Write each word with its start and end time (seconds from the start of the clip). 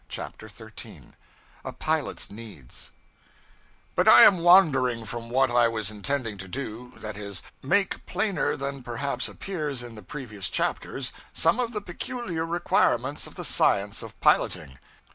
CHAPTER 0.09 0.49
13 0.49 1.15
A 1.63 1.71
Pilot's 1.73 2.31
Needs 2.31 2.91
BUT 3.95 4.07
I 4.07 4.23
am 4.23 4.39
wandering 4.39 5.05
from 5.05 5.29
what 5.29 5.51
I 5.51 5.67
was 5.67 5.91
intending 5.91 6.37
to 6.39 6.47
do, 6.47 6.91
that 6.95 7.15
is, 7.15 7.43
make 7.61 8.03
plainer 8.07 8.57
than 8.57 8.81
perhaps 8.81 9.27
appears 9.29 9.83
in 9.83 9.93
the 9.93 10.01
previous 10.01 10.49
chapters, 10.49 11.13
some 11.33 11.59
of 11.59 11.71
the 11.71 11.81
peculiar 11.81 12.47
requirements 12.47 13.27
of 13.27 13.35
the 13.35 13.45
science 13.45 14.01
of 14.01 14.19
piloting. 14.21 14.79